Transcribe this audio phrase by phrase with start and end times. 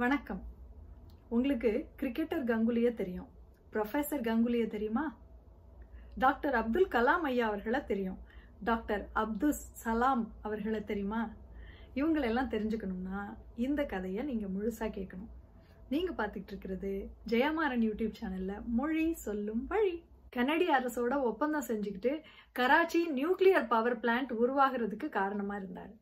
[0.00, 0.42] வணக்கம்.
[1.28, 3.28] உங்களுக்கு கிரிக்கெட்டர் கங்குலியே தெரியும்.
[3.72, 5.04] ப்ரொஃபசர் கங்குலியே தெரியுமா?
[6.24, 8.20] டாக்டர் அப்துல் கலாம் ஐயா அவர்களை தெரியும்.
[8.68, 11.22] டாக்டர் அப்துல் சலாம் அவர்களை தெரியுமா?
[11.98, 13.22] இவங்களெல்லாம் தெரிஞ்சுக்கணும்னா
[13.66, 15.32] இந்த கதையை நீங்கள் முழுசாக கேட்கணும்.
[15.88, 16.92] நீங்கள் பார்த்துக்கிட்டு இருக்கிறது
[17.34, 19.94] ஜெயமாறன் யூடியூப் சேனலில் மொழி சொல்லும் வழி.
[20.36, 22.12] கனடிய அரசோட ஒப்பந்தம் செஞ்சுக்கிட்டு
[22.60, 25.94] கராச்சி நியூக்ளியர் பவர் பிளான்ட் உருவாகிறதுக்கு காரணமாக இருந்தார்.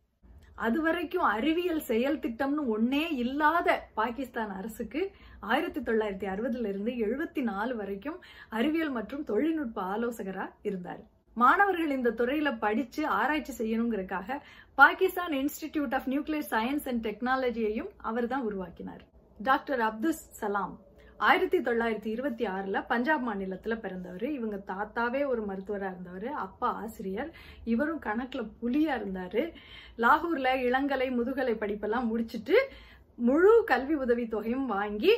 [0.64, 3.68] அது வரைக்கும் அறிவியல் செயல் திட்டம்னு ஒன்னே இல்லாத
[3.98, 5.00] பாகிஸ்தான் அரசுக்கு
[5.41, 8.19] ஆயிரத்தி தொள்ளாயிரத்தி அறுபதுல இருந்து எழுபத்தி நாலு வரைக்கும்
[8.59, 11.02] அறிவியல் மற்றும் தொழில்நுட்ப ஆலோசகரா இருந்தார்.
[11.37, 14.38] மாணவர்கள் இந்த துறையில படிச்சு ஆராய்ச்சி செய்யணுங்கிறதுக்காக
[14.74, 19.02] Pakistan institute of nuclear science and டெக்னாலஜியையும் அவர் தான் உருவாக்கினார்.
[19.38, 20.75] டாக்டர் அப்துல் சலாம்
[21.19, 24.23] ஆயிரத்தி தொள்ளாயிரத்தி இருபத்தி ஆறுல பஞ்சாப் மாநிலத்தில் பிறந்தவர்.
[24.23, 26.27] இவங்க தாத்தாவே ஒரு மருத்துவராக இருந்தவர்.
[26.27, 27.33] அப்பா ஆசிரியர்.
[27.65, 29.52] இவரும் கணக்கில் புலியாக இருந்தாரு.
[29.98, 32.55] லாகூர்ல இளங்கலை முதுகலை படிப்பெல்லாம் முடிச்சுட்டு
[33.16, 35.12] முழு கல்வி உதவி தொகையும் வாங்கி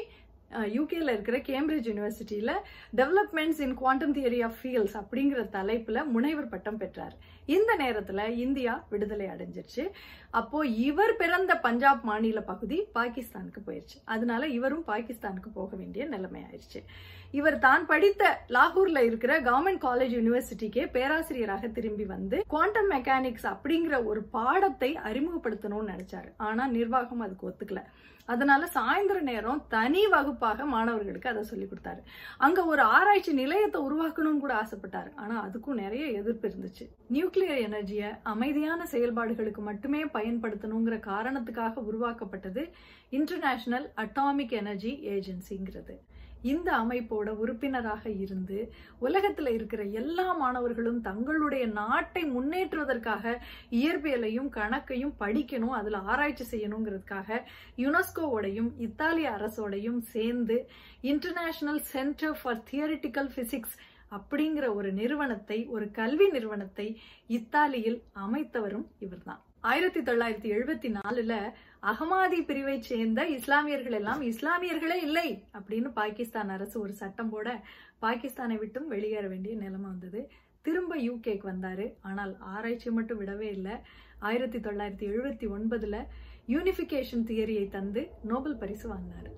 [0.50, 2.52] யூகேல இருக்கிற கேம்பிரிட்ஜ் யூனிவர்சிட்டியில
[2.96, 7.16] developments in quantum theory of fields அப்படிங்கிற தலைப்புல முனைவர் பட்டம் பெற்றார்.
[7.46, 9.84] இந்த நேரத்துல இந்தியா விடுதலை அடைஞ்சிருச்சு.
[10.30, 13.98] அப்போ இவர் பிறந்த பஞ்சாப் மாநில பகுதி பாகிஸ்தானுக்கு போயிருச்சு.
[14.04, 16.82] அதனால இவரும் பாகிஸ்தானுக்கு போக வேண்டிய நிலைமை ஆயிடுச்சு
[17.30, 24.22] இவர் தான் படித்த லாகூர்ல இருக்கிற கவர்மெண்ட் காலேஜ் யூனிவர்சிட்டிக்கே பேராசிரியராக திரும்பி வந்து குவாண்டம் மெக்கானிக்ஸ் அப்படிங்கிற ஒரு
[24.36, 26.30] பாடத்தை அறிமுகப்படுத்தணும்னு நினைச்சாரு.
[26.36, 27.82] ஆனா நிர்வாகம் அதுக்கு ஒத்துக்கல.
[28.26, 32.02] அதனால சாயந்தர நேரம் தனி வகுப்பு வகுப்பாக மாணவர்களுக்கு அதை சொல்லி கொடுத்தாரு.
[32.38, 35.10] அங்க ஒரு ஆராய்ச்சி நிலையத்தை உருவாக்கணும்னு கூட ஆசைப்பட்டாரு.
[35.16, 36.84] ஆனா அதுக்கும் நிறைய எதிர்ப்பு இருந்துச்சு.
[37.12, 42.64] நியூக்ளியர் எனர்ஜியை அமைதியான செயல்பாடுகளுக்கு மட்டுமே பயன்படுத்தணுங்கிற காரணத்துக்காக உருவாக்கப்பட்டது
[43.10, 45.96] இன்டர்நேஷனல் அட்டாமிக் எனர்ஜி ஏஜென்சிங்கிறது
[46.42, 53.36] இந்த அமைப்போட உறுப்பினராக இருந்து உலகத்தில் இருக்கிற எல்லா மாணவர்களும் தங்களுடைய நாட்டை முன்னேற்றுவதற்காக
[53.70, 57.42] இயற்பியலையும் கணக்கையும் படிக்கணும் அதில் ஆராய்ச்சி செய்யணுங்கிறதுக்காக
[57.76, 60.68] யுனெஸ்கோவோடையும் இத்தாலிய அரசோடையும் சேர்ந்து
[61.00, 63.76] international centre for theoretical physics
[64.10, 69.42] அப்படிங்கிற ஒரு நிறுவனத்தை ஒரு கல்வி நிறுவனத்தை இத்தாலியில் அமைத்தவரும் இவர்தான்.
[69.60, 71.52] ஆயிரத்தி தொள்ளாயிரத்தி எழுபத்தி நாலுல
[71.82, 77.60] அகமாதி பிரிவை சேர்ந்த இஸ்லாமியர்கள் எல்லாம் இஸ்லாமியர்களே இல்லை அப்படின்னு பாகிஸ்தான் அரசு ஒரு சட்டம் போட
[78.02, 80.30] பாகிஸ்தானை விட்டும் வெளியேற வேண்டிய நிலைமை வந்தது.
[80.62, 81.92] திரும்ப யூகேக்கு வந்தாரு.
[82.02, 83.72] ஆனால் ஆராய்ச்சி மட்டும் விடவே இல்லை.
[84.18, 86.06] ஆயிரத்தி தொள்ளாயிரத்தி எழுபத்தி ஒன்பதுல
[86.48, 89.30] யூனிபிகேஷன் தியரியை தந்து நோபல் பரிசு வாங்கினாரு.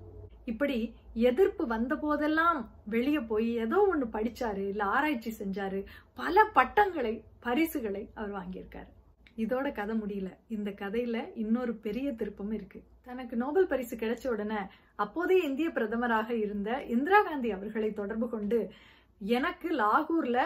[0.44, 8.10] இப்படி எதிர்ப்பு வந்த போதெல்லாம் வெளியே போய் ஏதோ ஒன்று படிச்சாரு இல்லை ஆராய்ச்சி செஞ்சாரு பல பட்டங்களை பரிசுகளை
[8.14, 8.90] அவர் வாங்கியிருக்காரு.
[9.36, 10.30] இதோட கதை முடியல.
[10.48, 12.82] இந்த கதையில இன்னொரு பெரிய திருப்பம் இருக்கு.
[13.02, 14.56] தனக்கு நோபல் பரிசு கிடைச்ச உடனே
[14.94, 18.70] அப்போதைய இந்திய பிரதமராக இருந்த இந்திரா காந்தி அவர்களை தொடர்பு கொண்டு
[19.18, 20.40] எனக்கு லாகூர்ல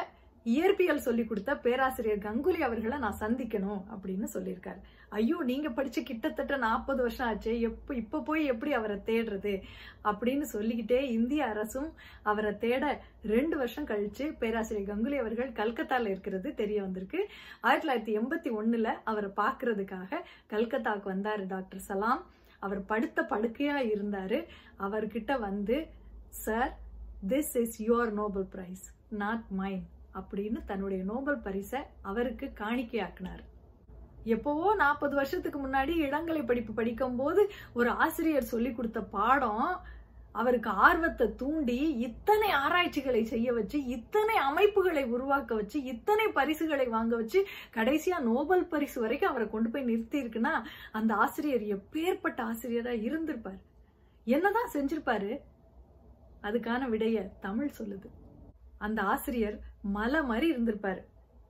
[0.44, 4.80] இயற்பியல் சொல்லி கொடுத்த பேராசிரியர் கங்குலி அவர்களை நான் சந்திக்கணும் அப்படின்னு சொல்லியிருக்காரு.
[5.08, 7.60] ஐயோ நீங்க படிச்சு கிட்டத்தட்ட நாற்பது வருஷம் ஆச்சு.
[7.60, 9.62] எப்ப இப்ப போய் எப்படி அவரை தேடுறது?
[10.04, 16.82] அப்படின்னு சொல்லிக்கிட்டே இந்திய அரசும் அவரை தேட ரெண்டு வருஷம் கழிச்சு பேராசிரியர் கங்குலி அவர்கள் கல்கத்தால இருக்கிறது தெரிய
[16.82, 17.28] வந்திருக்கு.
[17.60, 22.26] ஆயிரத்தி தொள்ளாயிரத்தி எண்பத்தி ஒண்ணுல அவரை பாக்குறதுக்காக கல்கத்தாவுக்கு வந்தாரு டாக்டர் சலாம்.
[22.58, 24.44] அவர் படுத்த படுக்கையா இருந்தாரு.
[24.78, 25.86] அவர்கிட்ட வந்து
[26.28, 26.78] sir
[27.28, 29.82] this is your Nobel prize not mine
[30.18, 31.80] அப்படின்னு தன்னுடைய நோபல் பரிசை
[32.10, 33.42] அவருக்கு காணிக்கையாக்குனார்.
[34.34, 37.42] எப்பவோ நாற்பது வருஷத்துக்கு முன்னாடி இளங்கலை படிப்பு படிக்கும்போது
[37.72, 39.66] ஒரு ஆசிரியர் சொல்லி கொடுத்த பாடம்
[40.40, 41.76] அவருக்கு ஆர்வத்தை தூண்டி
[42.06, 47.40] இத்தனை ஆராய்ச்சிகளை செய்ய வச்சு இத்தனை அமைப்புகளை உருவாக்க வச்சு இத்தனை பரிசுகளை வாங்க வச்சு
[47.76, 50.54] கடைசியா நோபல் பரிசு வரைக்கும் அவரை கொண்டு போய் நிறுத்தி இருக்குன்னா
[50.92, 53.60] அந்த ஆசிரியர் எப்பேற்பட்ட ஆசிரியரா இருந்திருப்பார்?
[54.36, 55.32] என்னதான் செஞ்சிருப்பாரு?
[56.42, 58.10] அதுக்கான விடைய தமிழ் சொல்லுது.
[58.78, 61.02] அந்த ஆசிரியர் மலை மாதிரி இருந்திருப்பாரு.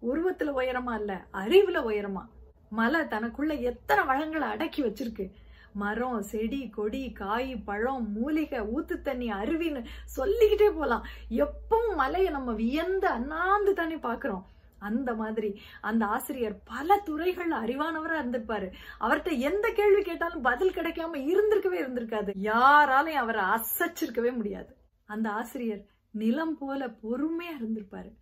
[0.02, 2.24] உருவத்துல உயரமா இல்ல அறிவுல உயரமா.
[2.68, 5.30] மலை தனக்குள்ள எத்தனை வளங்களை அடக்கி வச்சிருக்கு.
[5.72, 11.06] மரம் செடி கொடி காய் பழம் மூலிகை ஊத்து தண்ணி அருவின்னு சொல்லிக்கிட்டே போலாம்.
[11.30, 14.42] எப்பவும் மலையை நம்ம வியந்து அண்ணாந்து தானே பாக்குறோம்.
[14.78, 18.72] அந்த மாதிரி அந்த ஆசிரியர் பல துறைகள்ல அறிவானவரா இருந்திருப்பாரு.
[19.00, 22.30] அவர்கிட்ட எந்த கேள்வி கேட்டாலும் பதில் கிடைக்காம இருந்திருக்கவே இருந்திருக்காது.
[22.42, 24.76] யாராலையும் அவரை அசைச்சிருக்கவே முடியாது.
[25.04, 28.12] அந்த ஆசிரியர் நிலம் போல பொறுமையா இருந்திருப்பாரு.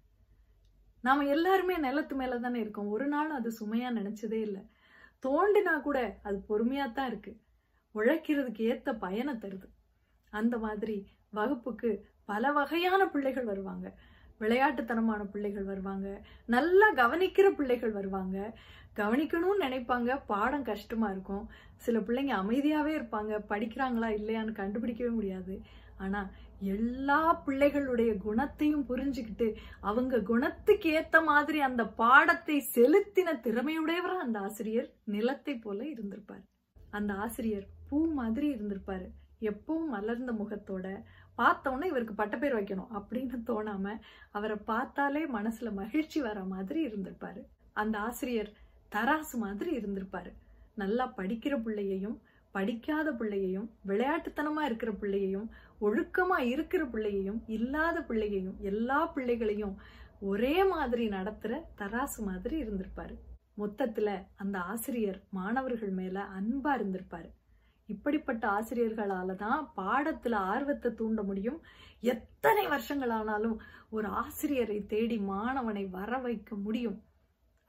[1.02, 2.88] நாம எல்லாருமே நிலத்து மேல தானே இருக்கோம்.
[2.88, 4.62] ஒரு நாள் அது சுமையா நினைச்சதே இல்லை.
[5.22, 7.32] தோண்டினா கூட அது பொறுமையாக தான் இருக்கு.
[7.94, 9.68] உழைக்கிறதுக்கு ஏத்த பயனை தருது.
[10.30, 10.96] அந்த மாதிரி
[11.30, 11.90] வகுப்புக்கு
[12.24, 13.98] பல வகையான பிள்ளைகள் வருவாங்க.
[14.40, 16.26] விளையாட்டுத்தனமான பிள்ளைகள் வருவாங்க.
[16.46, 18.58] நல்லா கவனிக்கிற பிள்ளைகள் வருவாங்க.
[18.96, 20.20] கவனிக்கணும்னு நினைப்பாங்க.
[20.26, 21.44] பாடம் கஷ்டமா இருக்கும்.
[21.76, 23.32] சில பிள்ளைங்க அமைதியாவே இருப்பாங்க.
[23.48, 25.62] படிக்கிறாங்களா இல்லையான்னு கண்டுபிடிக்கவே முடியாது.
[25.96, 26.30] ஆனா
[26.62, 34.90] எல்லா பிள்ளைகளுடைய குணத்தையும் புரிஞ்சுக்கிட்டு அவங்க குணத்துக்கு ஏத்த மாதிரி அந்த பாடத்தை செலுத்தின திறமையுடையவர் அந்த ஆசிரியர்.
[35.04, 36.44] நிலத்தை போல இருந்திருப்பார்.
[36.90, 39.08] அந்த ஆசிரியர் பூ மாதிரி இருந்திருப்பாரு.
[39.40, 41.02] எப்பவும் மலர்ந்த முகத்தோட
[41.38, 43.98] பார்த்தோன்னே இவருக்கு பட்டப்பேர் வைக்கணும் அப்படின்னு தோணாம
[44.30, 47.42] அவரை பார்த்தாலே மனசுல மகிழ்ச்சி வர மாதிரி இருந்திருப்பாரு.
[47.72, 48.52] அந்த ஆசிரியர்
[48.94, 50.32] தராசு மாதிரி இருந்திருப்பாரு.
[50.74, 52.22] நல்லா படிக்கிற பிள்ளையையும்
[52.52, 55.50] படிக்காத பிள்ளையையும் விளையாட்டுத்தனமா இருக்கிற பிள்ளையையும்
[55.80, 59.76] ஒழுக்கமா இருக்கிற பிள்ளையையும் இல்லாத பிள்ளையையும் எல்லா பிள்ளைகளையும்
[60.20, 63.14] ஒரே மாதிரி நடத்துற தராசு மாதிரி இருந்திருப்பாரு.
[63.58, 67.30] மொத்தத்துல அந்த ஆசிரியர் மாணவர்கள் மேல அன்பா இருந்திருப்பாரு.
[67.86, 71.62] இப்படிப்பட்ட ஆசிரியர்களால தான் பாடத்துல ஆர்வத்தை தூண்ட முடியும்.
[72.00, 73.56] எத்தனை வருஷங்கள் ஆனாலும்
[73.90, 77.02] ஒரு ஆசிரியரை தேடி மாணவனை வர வைக்க முடியும்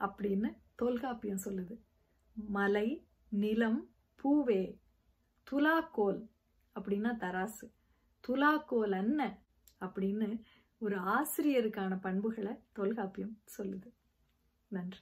[0.00, 1.74] அப்படின்னு தொல்காப்பியம் சொல்லுது.
[2.34, 3.80] மலை நிலம்
[4.24, 4.78] பூவே
[5.50, 6.28] துலாக்கோல்
[6.74, 7.72] அப்படின்னா தராசு.
[8.28, 9.42] துலாக்கோல் அன்ன
[9.80, 10.40] அப்படின்னு
[10.78, 13.90] ஒரு ஆசிரியருக்கான பண்புகளை தொல்காப்பியம் சொல்லுது.
[14.68, 14.98] நன்றி.